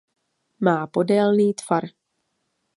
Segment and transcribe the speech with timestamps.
[0.59, 1.85] Má podélný tvar.